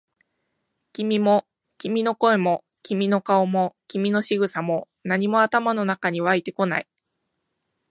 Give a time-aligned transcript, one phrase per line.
[0.93, 1.45] 君も、
[1.77, 6.87] 君の声も、君の顔も、君の仕草も、何も頭の中に湧いてこない。